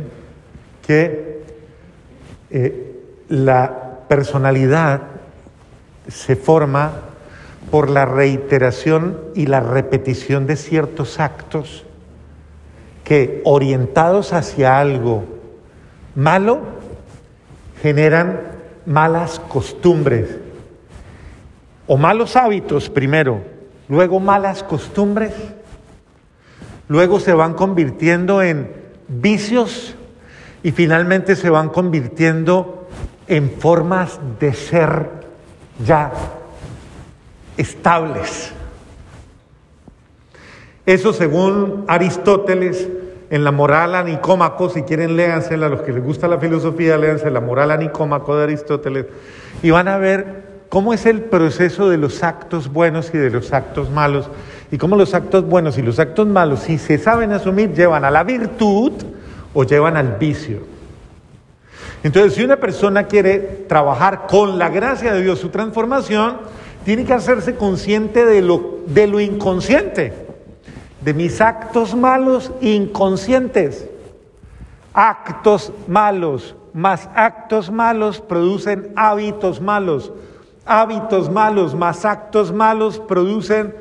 que 0.86 1.44
eh, 2.52 3.02
la 3.30 4.00
personalidad 4.08 5.02
se 6.08 6.36
forma 6.36 6.92
por 7.72 7.90
la 7.90 8.06
reiteración 8.06 9.20
y 9.36 9.48
la 9.48 9.60
repetición 9.60 10.48
de 10.48 10.56
ciertos 10.56 11.20
actos 11.20 11.86
que 13.04 13.42
orientados 13.46 14.34
hacia 14.34 14.80
algo 14.80 15.24
malo 16.16 16.60
generan 17.82 18.42
malas 18.86 19.40
costumbres. 19.40 20.38
O 21.88 21.98
malos 21.98 22.36
hábitos 22.36 22.90
primero, 22.90 23.42
luego 23.88 24.20
malas 24.20 24.64
costumbres. 24.64 25.34
Luego 26.88 27.20
se 27.20 27.34
van 27.34 27.54
convirtiendo 27.54 28.42
en 28.42 28.72
vicios. 29.08 29.96
Y 30.64 30.72
finalmente 30.72 31.36
se 31.36 31.52
van 31.52 31.70
convirtiendo 31.70 32.88
en 33.28 33.52
formas 33.52 34.20
de 34.40 34.54
ser 34.54 35.10
ya 35.86 36.12
estables. 37.58 38.52
Eso 40.86 41.14
según 41.14 41.86
Aristóteles 41.88 42.88
en 43.30 43.44
la 43.44 43.52
moral 43.52 43.96
a 43.96 44.04
Nicómaco, 44.04 44.70
si 44.70 44.84
quieren 44.84 45.18
léansela, 45.18 45.66
a 45.66 45.70
los 45.70 45.82
que 45.82 45.92
les 45.92 46.04
gusta 46.04 46.28
la 46.28 46.38
filosofía, 46.38 46.98
léanse 46.98 47.32
la 47.32 47.42
moral 47.42 47.72
a 47.72 47.78
Nicómaco 47.78 48.36
de 48.36 48.44
Aristóteles 48.44 49.06
y 49.64 49.72
van 49.72 49.88
a 49.88 49.98
ver 49.98 50.44
cómo 50.70 50.94
es 50.94 51.06
el 51.06 51.22
proceso 51.22 51.90
de 51.90 51.98
los 51.98 52.22
actos 52.22 52.72
buenos 52.72 53.12
y 53.14 53.18
de 53.18 53.32
los 53.32 53.52
actos 53.52 53.90
malos 53.90 54.30
y 54.72 54.78
cómo 54.78 54.96
los 54.96 55.14
actos 55.14 55.46
buenos 55.46 55.78
y 55.78 55.82
los 55.82 56.00
actos 56.00 56.28
malos, 56.28 56.62
si 56.62 56.78
se 56.78 56.98
saben 56.98 57.32
asumir, 57.32 57.74
llevan 57.74 58.06
a 58.06 58.12
la 58.12 58.24
virtud 58.24 58.92
o 59.54 59.64
llevan 59.64 59.98
al 59.98 60.18
vicio. 60.18 60.60
Entonces, 62.04 62.36
si 62.36 62.44
una 62.44 62.58
persona 62.58 63.06
quiere 63.06 63.40
trabajar 63.68 64.28
con 64.28 64.60
la 64.60 64.70
gracia 64.70 65.14
de 65.14 65.24
Dios 65.24 65.40
su 65.40 65.50
transformación, 65.50 66.38
tiene 66.86 67.04
que 67.04 67.14
hacerse 67.14 67.56
consciente 67.56 68.24
de 68.24 68.42
lo, 68.42 68.80
de 68.86 69.08
lo 69.08 69.20
inconsciente, 69.20 70.14
de 71.02 71.14
mis 71.14 71.42
actos 71.42 71.96
malos 71.96 72.52
inconscientes. 72.62 73.90
Actos 74.94 75.74
malos 75.88 76.56
más 76.72 77.10
actos 77.16 77.72
malos 77.72 78.22
producen 78.22 78.92
hábitos 78.96 79.60
malos. 79.60 80.12
Hábitos 80.66 81.30
malos 81.30 81.74
más 81.74 82.06
actos 82.06 82.52
malos 82.52 83.00
producen 83.00 83.74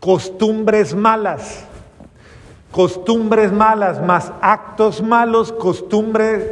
costumbres 0.00 0.94
malas, 0.94 1.64
costumbres 2.72 3.52
malas 3.52 4.00
más 4.02 4.32
actos 4.40 5.02
malos, 5.02 5.52
costumbres 5.52 6.44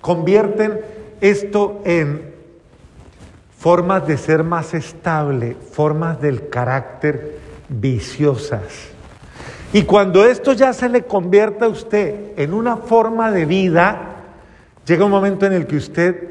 convierten 0.00 0.80
esto 1.20 1.80
en 1.84 2.33
formas 3.64 4.06
de 4.06 4.18
ser 4.18 4.44
más 4.44 4.74
estable, 4.74 5.56
formas 5.72 6.20
del 6.20 6.50
carácter 6.50 7.38
viciosas. 7.70 8.90
Y 9.72 9.84
cuando 9.84 10.26
esto 10.26 10.52
ya 10.52 10.74
se 10.74 10.86
le 10.90 11.04
convierta 11.04 11.64
a 11.64 11.68
usted 11.68 12.32
en 12.36 12.52
una 12.52 12.76
forma 12.76 13.30
de 13.30 13.46
vida, 13.46 14.16
llega 14.86 15.06
un 15.06 15.10
momento 15.10 15.46
en 15.46 15.54
el 15.54 15.66
que 15.66 15.76
usted 15.76 16.28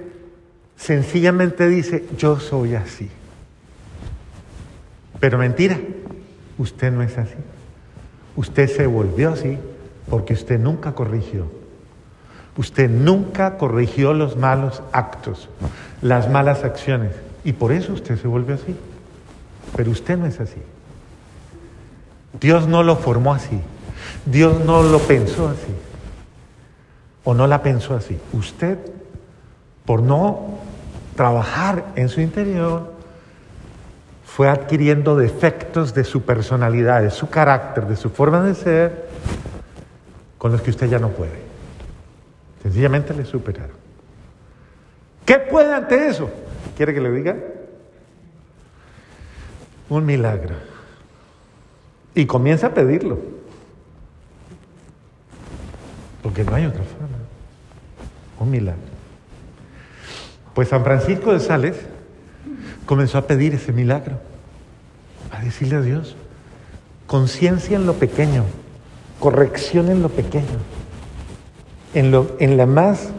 sencillamente 0.75 1.67
dice, 1.67 2.05
yo 2.19 2.39
soy 2.39 2.75
así. 2.75 3.09
Pero 5.19 5.39
mentira, 5.39 5.79
usted 6.59 6.91
no 6.91 7.01
es 7.01 7.17
así. 7.17 7.33
Usted 8.35 8.69
se 8.69 8.85
volvió 8.85 9.31
así 9.31 9.57
porque 10.07 10.33
usted 10.33 10.59
nunca 10.59 10.91
corrigió. 10.91 11.62
Usted 12.55 12.89
nunca 12.89 13.57
corrigió 13.57 14.13
los 14.13 14.37
malos 14.37 14.83
actos, 14.91 15.49
las 16.01 16.29
malas 16.29 16.63
acciones. 16.63 17.11
Y 17.43 17.53
por 17.53 17.71
eso 17.71 17.93
usted 17.93 18.19
se 18.19 18.27
volvió 18.27 18.55
así. 18.55 18.75
Pero 19.75 19.91
usted 19.91 20.17
no 20.17 20.27
es 20.27 20.39
así. 20.39 20.61
Dios 22.39 22.67
no 22.67 22.83
lo 22.83 22.95
formó 22.95 23.33
así. 23.33 23.59
Dios 24.25 24.63
no 24.65 24.83
lo 24.83 24.99
pensó 24.99 25.49
así. 25.49 25.73
O 27.23 27.33
no 27.33 27.47
la 27.47 27.63
pensó 27.63 27.95
así. 27.95 28.19
Usted, 28.33 28.77
por 29.85 30.01
no 30.01 30.59
trabajar 31.15 31.85
en 31.95 32.09
su 32.09 32.21
interior, 32.21 32.93
fue 34.25 34.49
adquiriendo 34.49 35.15
defectos 35.15 35.93
de 35.93 36.03
su 36.03 36.23
personalidad, 36.23 37.01
de 37.01 37.11
su 37.11 37.29
carácter, 37.29 37.87
de 37.87 37.95
su 37.95 38.09
forma 38.09 38.41
de 38.41 38.55
ser, 38.55 39.09
con 40.37 40.51
los 40.51 40.61
que 40.61 40.71
usted 40.71 40.89
ya 40.89 40.99
no 40.99 41.09
puede. 41.09 41.42
Sencillamente 42.63 43.13
le 43.13 43.25
superaron. 43.25 43.75
¿Qué 45.25 45.37
puede 45.39 45.73
ante 45.73 46.07
eso? 46.07 46.29
¿Quiere 46.75 46.93
que 46.93 47.01
le 47.01 47.11
diga? 47.11 47.37
Un 49.89 50.05
milagro. 50.05 50.55
Y 52.15 52.25
comienza 52.25 52.67
a 52.67 52.73
pedirlo. 52.73 53.19
Porque 56.21 56.43
no 56.43 56.55
hay 56.55 56.65
otra 56.65 56.83
forma. 56.83 57.17
Un 58.39 58.49
milagro. 58.49 58.81
Pues 60.53 60.69
San 60.69 60.83
Francisco 60.83 61.33
de 61.33 61.39
Sales 61.39 61.75
comenzó 62.85 63.17
a 63.17 63.27
pedir 63.27 63.55
ese 63.55 63.71
milagro, 63.71 64.19
a 65.31 65.41
decirle 65.41 65.77
a 65.77 65.81
Dios, 65.81 66.15
conciencia 67.07 67.75
en 67.75 67.85
lo 67.85 67.93
pequeño, 67.93 68.43
corrección 69.19 69.89
en 69.89 70.01
lo 70.01 70.09
pequeño, 70.09 70.59
en, 71.93 72.57
la 72.57 72.65
más 72.65 73.09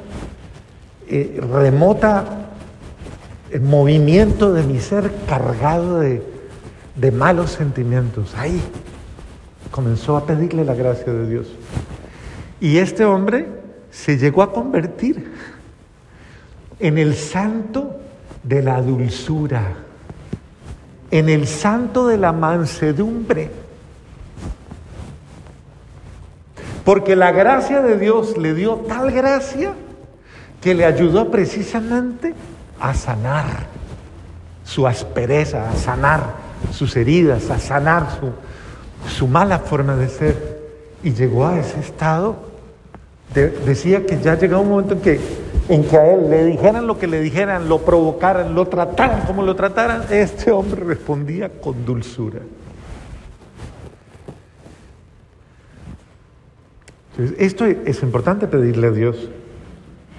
eh, 1.09 1.41
remota 1.53 2.49
eh, 3.51 3.59
movimiento 3.59 4.53
de 4.53 4.63
mi 4.63 4.81
ser 4.81 5.13
cargado 5.29 6.01
de, 6.01 6.23
de 6.97 7.13
malos 7.13 7.53
sentimientos. 7.53 8.35
Ahí 8.37 8.61
comenzó 9.71 10.17
a 10.17 10.27
pedirle 10.27 10.65
la 10.65 10.75
gracia 10.75 11.13
de 11.13 11.29
Dios. 11.29 11.49
Y 12.61 12.79
este 12.79 13.05
hombre 13.05 13.49
se 13.91 14.19
llegó 14.19 14.43
a 14.43 14.53
convertir 14.53 15.33
en 16.79 16.99
el 16.99 17.15
santo 17.15 18.01
de 18.43 18.63
la 18.63 18.83
dulzura, 18.83 19.75
en 21.11 21.29
el 21.29 21.47
santo 21.47 22.07
de 22.07 22.19
la 22.19 22.33
mansedumbre. 22.33 23.51
Porque 26.85 27.17
la 27.17 27.33
gracia 27.33 27.81
de 27.81 27.99
Dios 27.99 28.37
le 28.37 28.55
dio 28.55 28.77
tal 28.89 29.11
gracia 29.11 29.73
que 30.61 30.75
le 30.75 30.85
ayudó 30.85 31.31
precisamente 31.31 32.35
a 32.79 32.95
sanar 32.95 33.67
su 34.65 34.87
aspereza, 34.87 35.71
a 35.71 35.77
sanar 35.77 36.23
sus 36.73 36.97
heridas, 36.97 37.51
a 37.51 37.59
sanar 37.59 38.07
su, 38.19 39.11
su 39.11 39.27
mala 39.27 39.59
forma 39.59 39.97
de 39.97 40.09
ser. 40.09 40.55
Y 41.03 41.13
llegó 41.13 41.47
a 41.47 41.59
ese 41.59 41.81
estado, 41.81 42.37
decía 43.67 44.07
que 44.07 44.21
ya 44.21 44.39
llegó 44.39 44.61
un 44.61 44.71
momento 44.71 44.95
en 44.95 45.01
que, 45.01 45.21
en 45.69 45.85
que 45.85 45.97
a 45.97 46.15
él 46.15 46.31
le 46.31 46.45
dijeran 46.45 46.87
lo 46.87 46.99
que 46.99 47.07
le 47.07 47.21
dijeran, 47.21 47.69
lo 47.69 47.79
provocaran, 47.79 48.55
lo 48.55 48.67
trataran 48.67 49.23
como 49.27 49.43
lo 49.43 49.55
trataran, 49.55 50.05
este 50.11 50.51
hombre 50.51 50.85
respondía 50.85 51.49
con 51.49 51.85
dulzura. 51.85 52.41
Esto 57.39 57.65
es 57.65 58.03
importante 58.03 58.49
pedirle 58.49 58.89
a 58.89 58.91
Dios, 58.91 59.29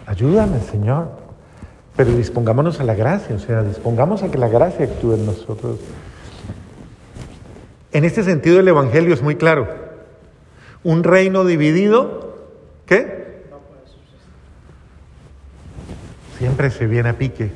ayúdame 0.05 0.61
Señor, 0.61 1.09
pero 1.95 2.15
dispongámonos 2.15 2.79
a 2.79 2.83
la 2.83 2.95
gracia, 2.95 3.35
o 3.35 3.39
sea, 3.39 3.63
dispongamos 3.63 4.23
a 4.23 4.31
que 4.31 4.37
la 4.37 4.47
gracia 4.47 4.85
actúe 4.85 5.13
en 5.13 5.25
nosotros. 5.25 5.79
En 7.91 8.03
este 8.05 8.23
sentido 8.23 8.59
el 8.59 8.67
Evangelio 8.67 9.13
es 9.13 9.21
muy 9.21 9.35
claro. 9.35 9.67
Un 10.83 11.03
reino 11.03 11.45
dividido, 11.45 12.37
¿qué? 12.85 13.43
Siempre 16.37 16.69
se 16.69 16.87
viene 16.87 17.09
a 17.09 17.17
pique. 17.17 17.51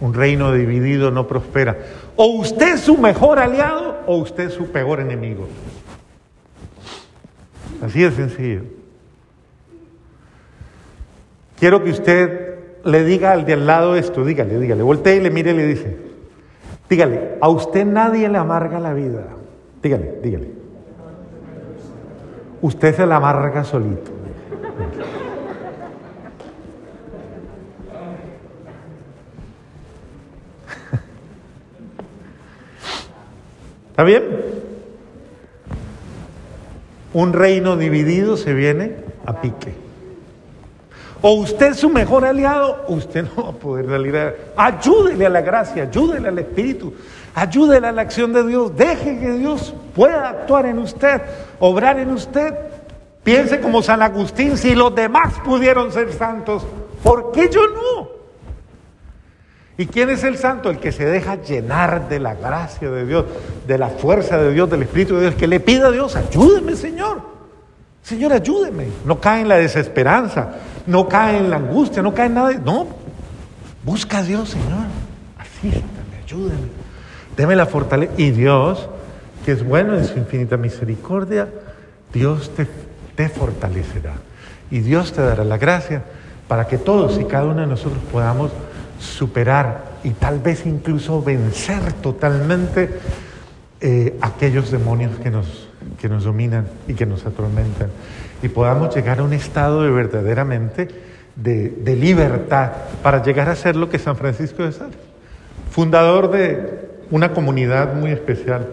Un 0.00 0.14
reino 0.14 0.52
dividido 0.52 1.10
no 1.10 1.26
prospera. 1.26 1.78
O 2.16 2.26
usted 2.26 2.74
es 2.74 2.80
su 2.80 2.98
mejor 2.98 3.38
aliado 3.38 4.00
o 4.06 4.16
usted 4.16 4.48
es 4.48 4.54
su 4.54 4.66
peor 4.66 5.00
enemigo. 5.00 5.46
Así 7.82 8.00
de 8.00 8.12
sencillo. 8.12 8.62
Quiero 11.58 11.82
que 11.82 11.90
usted 11.90 12.54
le 12.84 13.04
diga 13.04 13.32
al 13.32 13.44
de 13.44 13.54
al 13.54 13.66
lado 13.66 13.96
esto, 13.96 14.24
dígale, 14.24 14.56
dígale, 14.58 14.82
voltee 14.82 15.16
y 15.16 15.20
le 15.20 15.30
mire 15.30 15.50
y 15.50 15.56
le 15.56 15.66
dice, 15.66 15.96
dígale, 16.88 17.38
a 17.40 17.48
usted 17.48 17.84
nadie 17.84 18.28
le 18.28 18.38
amarga 18.38 18.78
la 18.78 18.94
vida. 18.94 19.24
Dígale, 19.82 20.20
dígale. 20.22 20.52
Usted 22.60 22.94
se 22.94 23.04
la 23.04 23.16
amarga 23.16 23.64
solito. 23.64 24.12
¿Está 33.90 34.04
bien? 34.04 34.51
Un 37.14 37.32
reino 37.32 37.76
dividido 37.76 38.36
se 38.36 38.54
viene 38.54 38.96
a 39.26 39.40
pique. 39.40 39.74
O 41.20 41.34
usted 41.34 41.68
es 41.68 41.76
su 41.76 41.88
mejor 41.88 42.24
aliado, 42.24 42.84
usted 42.88 43.24
no 43.36 43.44
va 43.44 43.50
a 43.50 43.52
poder 43.52 43.86
salir 43.86 44.16
a... 44.16 44.34
Ayúdele 44.56 45.26
a 45.26 45.28
la 45.30 45.40
gracia, 45.40 45.84
ayúdele 45.84 46.28
al 46.28 46.38
Espíritu, 46.40 46.94
ayúdele 47.34 47.86
a 47.86 47.92
la 47.92 48.02
acción 48.02 48.32
de 48.32 48.44
Dios, 48.44 48.76
deje 48.76 49.20
que 49.20 49.32
Dios 49.32 49.72
pueda 49.94 50.30
actuar 50.30 50.66
en 50.66 50.78
usted, 50.78 51.22
obrar 51.60 52.00
en 52.00 52.10
usted. 52.10 52.54
Piense 53.22 53.60
como 53.60 53.82
San 53.82 54.02
Agustín, 54.02 54.58
si 54.58 54.74
los 54.74 54.92
demás 54.96 55.34
pudieron 55.44 55.92
ser 55.92 56.12
santos, 56.12 56.64
¿por 57.04 57.30
qué 57.30 57.48
yo 57.48 57.60
no? 57.68 58.21
¿Y 59.78 59.86
quién 59.86 60.10
es 60.10 60.22
el 60.24 60.36
santo? 60.36 60.70
El 60.70 60.78
que 60.78 60.92
se 60.92 61.06
deja 61.06 61.36
llenar 61.42 62.08
de 62.08 62.20
la 62.20 62.34
gracia 62.34 62.90
de 62.90 63.06
Dios, 63.06 63.24
de 63.66 63.78
la 63.78 63.88
fuerza 63.88 64.36
de 64.36 64.52
Dios, 64.52 64.70
del 64.70 64.82
Espíritu 64.82 65.14
de 65.16 65.22
Dios, 65.22 65.34
que 65.34 65.46
le 65.46 65.60
pida 65.60 65.88
a 65.88 65.90
Dios, 65.90 66.14
ayúdeme 66.14 66.76
Señor. 66.76 67.32
Señor, 68.02 68.32
ayúdeme. 68.32 68.88
No 69.04 69.20
cae 69.20 69.42
en 69.42 69.48
la 69.48 69.56
desesperanza, 69.56 70.56
no 70.86 71.08
cae 71.08 71.38
en 71.38 71.50
la 71.50 71.56
angustia, 71.56 72.02
no 72.02 72.12
cae 72.12 72.26
en 72.26 72.34
nada. 72.34 72.52
No, 72.52 72.88
busca 73.84 74.18
a 74.18 74.22
Dios, 74.22 74.50
Señor. 74.50 74.86
Asístame, 75.38 76.18
ayúdame. 76.24 76.68
Deme 77.36 77.56
la 77.56 77.66
fortaleza. 77.66 78.12
Y 78.16 78.32
Dios, 78.32 78.88
que 79.44 79.52
es 79.52 79.64
bueno 79.64 79.96
en 79.96 80.04
su 80.04 80.18
infinita 80.18 80.56
misericordia, 80.56 81.48
Dios 82.12 82.50
te, 82.54 82.66
te 83.14 83.28
fortalecerá. 83.28 84.14
Y 84.70 84.80
Dios 84.80 85.12
te 85.12 85.22
dará 85.22 85.44
la 85.44 85.56
gracia 85.56 86.02
para 86.48 86.66
que 86.66 86.78
todos 86.78 87.20
y 87.20 87.24
cada 87.24 87.44
uno 87.44 87.60
de 87.60 87.66
nosotros 87.68 88.02
podamos 88.10 88.50
superar 89.02 89.84
y 90.04 90.10
tal 90.10 90.38
vez 90.38 90.64
incluso 90.64 91.22
vencer 91.22 91.92
totalmente 91.94 92.88
eh, 93.80 94.16
aquellos 94.22 94.70
demonios 94.70 95.18
que 95.18 95.30
nos, 95.30 95.68
que 96.00 96.08
nos 96.08 96.24
dominan 96.24 96.66
y 96.86 96.94
que 96.94 97.04
nos 97.04 97.26
atormentan 97.26 97.90
y 98.42 98.48
podamos 98.48 98.94
llegar 98.94 99.20
a 99.20 99.22
un 99.22 99.32
estado 99.32 99.82
de 99.82 99.90
verdaderamente 99.90 100.88
de, 101.36 101.96
libertad 101.96 102.72
para 103.02 103.22
llegar 103.22 103.48
a 103.48 103.56
ser 103.56 103.76
lo 103.76 103.88
que 103.88 103.98
San 103.98 104.16
Francisco 104.16 104.64
de 104.64 104.72
Sales, 104.72 104.96
fundador 105.70 106.30
de 106.30 106.90
una 107.10 107.32
comunidad 107.32 107.94
muy 107.94 108.10
especial, 108.10 108.66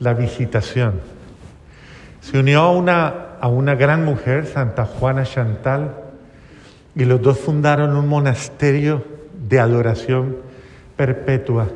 la 0.00 0.14
visitación. 0.14 1.00
Se 2.20 2.38
unió 2.38 2.60
a 2.60 2.72
una, 2.72 3.14
a 3.40 3.48
una 3.48 3.74
gran 3.74 4.04
mujer, 4.04 4.46
Santa 4.46 4.84
Juana 4.84 5.22
Chantal, 5.22 5.94
y 6.98 7.04
los 7.04 7.22
dos 7.22 7.38
fundaron 7.38 7.96
un 7.96 8.08
monasterio 8.08 9.04
de 9.48 9.60
adoración 9.60 10.38
perpetua. 10.96 11.68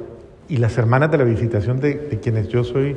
Y 0.49 0.57
las 0.57 0.77
hermanas 0.79 1.13
de 1.13 1.19
la 1.19 1.23
visitación, 1.23 1.79
de, 1.79 2.19
quienes 2.21 2.49
yo 2.49 2.65
soy 2.65 2.97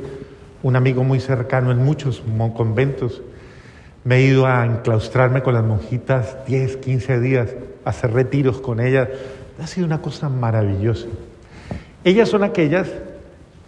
un 0.64 0.74
amigo 0.74 1.04
muy 1.04 1.20
cercano 1.20 1.70
en 1.70 1.78
muchos 1.78 2.24
conventos. 2.56 3.22
Me 4.02 4.16
he 4.16 4.22
ido 4.22 4.44
a 4.44 4.66
enclaustrarme 4.66 5.44
con 5.44 5.54
las 5.54 5.62
monjitas 5.62 6.44
10, 6.48 6.78
15 6.78 7.20
días, 7.20 7.54
a 7.84 7.90
hacer 7.90 8.12
retiros 8.12 8.60
con 8.60 8.80
ellas. 8.80 9.08
Ha 9.62 9.68
sido 9.68 9.86
una 9.86 10.02
cosa 10.02 10.28
maravillosa. 10.28 11.06
Ellas 12.02 12.28
son 12.28 12.42
aquellas 12.42 12.88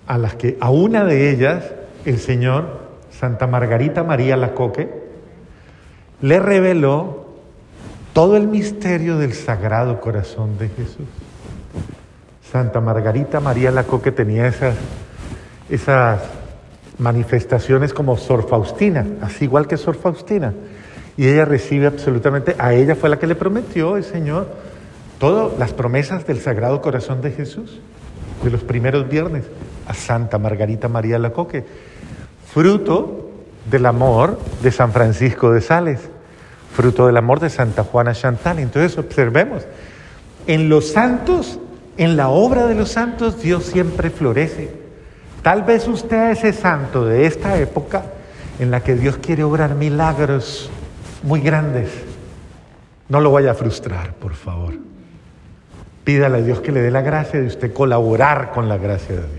a 0.09 0.19
las 0.19 0.35
que, 0.35 0.57
a 0.59 0.71
una 0.71 1.05
de 1.05 1.31
ellas, 1.31 1.75
el 2.05 2.19
Señor, 2.19 2.81
Santa 3.11 3.47
Margarita 3.47 4.03
María 4.03 4.37
Lacoque, 4.37 4.89
le 6.21 6.41
reveló 6.41 7.28
todo 8.13 8.37
el 8.37 8.49
misterio 8.49 9.19
del 9.19 9.35
Sagrado 9.35 10.01
Corazón 10.01 10.59
de 10.59 10.69
Jesús. 10.69 11.07
Santa 12.51 12.81
Margarita 12.81 13.41
María 13.41 13.71
Lacoque 13.71 14.11
tenía 14.11 14.47
esas, 14.47 14.75
esas 15.69 16.21
manifestaciones 16.99 17.93
como 17.93 18.17
Sor 18.17 18.49
Faustina, 18.49 19.07
así 19.21 19.45
igual 19.45 19.67
que 19.67 19.77
Sor 19.77 19.97
Faustina. 19.97 20.55
Y 21.17 21.27
ella 21.27 21.45
recibe 21.45 21.87
absolutamente, 21.87 22.55
a 22.59 22.73
ella 22.75 22.95
fue 22.95 23.09
la 23.09 23.19
que 23.19 23.27
le 23.27 23.35
prometió 23.35 23.97
el 23.97 24.05
Señor 24.05 24.49
todas 25.19 25.59
las 25.59 25.73
promesas 25.73 26.27
del 26.27 26.41
Sagrado 26.41 26.81
Corazón 26.81 27.21
de 27.21 27.33
Jesús, 27.33 27.81
de 28.43 28.51
los 28.51 28.63
primeros 28.63 29.09
viernes, 29.09 29.45
a 29.87 29.95
Santa 29.95 30.39
Margarita 30.39 30.89
María 30.89 31.19
Lacoque, 31.19 31.65
fruto 32.53 33.31
del 33.71 33.87
amor 33.87 34.39
de 34.63 34.71
San 34.71 34.93
Francisco 34.93 35.51
de 35.51 35.61
Sales, 35.61 36.09
fruto 36.79 37.09
del 37.09 37.17
amor 37.17 37.41
de 37.41 37.51
Santa 37.51 37.83
Juana 37.83 38.13
Chantal. 38.13 38.61
Entonces 38.61 38.97
observemos, 38.99 39.65
en 40.47 40.69
los 40.69 40.93
santos, 40.93 41.59
en 41.97 42.17
la 42.17 42.29
obra 42.29 42.69
de 42.69 42.77
los 42.77 42.91
santos, 42.91 43.43
Dios 43.43 43.65
siempre 43.65 44.11
florece. 44.11 44.71
Tal 45.43 45.65
vez 45.65 45.89
usted 45.89 46.31
es 46.31 46.45
ese 46.45 46.53
santo 46.53 47.05
de 47.05 47.27
esta 47.27 47.59
época 47.59 48.05
en 48.61 48.71
la 48.71 48.79
que 48.79 48.95
Dios 48.95 49.17
quiere 49.17 49.43
obrar 49.43 49.75
milagros 49.75 50.71
muy 51.25 51.41
grandes. 51.41 51.91
No 53.09 53.21
lo 53.21 53.33
vaya 53.33 53.51
a 53.51 53.55
frustrar, 53.55 54.15
por 54.15 54.35
favor. 54.35 54.75
Pídale 56.05 56.39
a 56.39 56.43
Dios 56.43 56.61
que 56.61 56.71
le 56.71 56.81
dé 56.81 56.93
la 56.93 57.03
gracia 57.03 57.41
de 57.41 57.49
usted 57.49 57.73
colaborar 57.73 58.53
con 58.53 58.69
la 58.69 58.77
gracia 58.77 59.17
de 59.17 59.35
Dios. 59.35 59.38